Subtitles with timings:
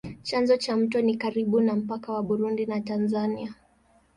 [0.23, 3.55] Chanzo cha mto ni karibu na mpaka wa Burundi na Tanzania.